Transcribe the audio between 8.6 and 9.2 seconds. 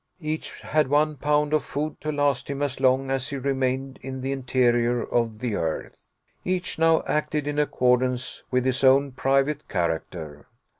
his own